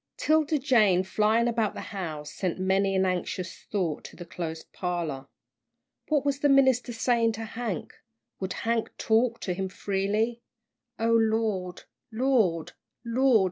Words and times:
'Tilda 0.17 0.57
Jane, 0.57 1.03
flying 1.03 1.47
about 1.47 1.75
the 1.75 1.81
house, 1.93 2.31
sent 2.33 2.57
many 2.57 2.95
an 2.95 3.05
anxious 3.05 3.65
thought 3.71 4.03
to 4.05 4.15
the 4.15 4.25
closed 4.25 4.73
parlour. 4.73 5.27
What 6.07 6.25
was 6.25 6.39
the 6.39 6.49
minister 6.49 6.91
saying 6.91 7.33
to 7.33 7.43
Hank? 7.45 7.93
Would 8.39 8.53
Hank 8.53 8.89
talk 8.97 9.39
to 9.41 9.53
him 9.53 9.69
freely? 9.69 10.41
"O 10.97 11.11
Lord! 11.11 11.83
Lord! 12.11 12.71
Lord!" 13.05 13.39